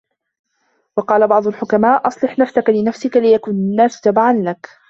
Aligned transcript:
وَقَالَ 0.97 1.27
بَعْضُ 1.27 1.47
الْحُكَمَاءِ 1.47 2.07
أَصْلِحْ 2.07 2.39
نَفْسَك 2.39 2.69
لِنَفْسِك 2.69 3.15
يَكُنْ 3.15 3.51
النَّاسُ 3.51 4.01
تَبَعًا 4.01 4.33
لَك 4.33 4.69